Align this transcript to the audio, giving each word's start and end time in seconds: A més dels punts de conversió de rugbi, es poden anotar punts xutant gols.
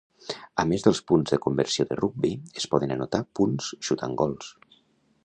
A 0.61 0.63
més 0.71 0.85
dels 0.85 1.01
punts 1.11 1.33
de 1.35 1.39
conversió 1.43 1.85
de 1.91 1.99
rugbi, 2.01 2.33
es 2.63 2.67
poden 2.73 2.97
anotar 2.97 3.21
punts 3.41 3.69
xutant 3.91 4.17
gols. 4.23 4.51